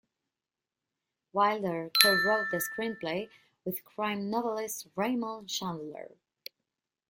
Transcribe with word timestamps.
Wilder 1.31 1.91
co-wrote 2.01 2.47
the 2.49 2.57
screenplay 2.57 3.29
with 3.63 3.85
crime 3.85 4.31
novelist 4.31 4.87
Raymond 4.95 5.47
Chandler. 5.47 6.15